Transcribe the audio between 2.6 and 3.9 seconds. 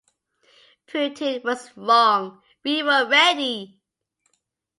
We were ready.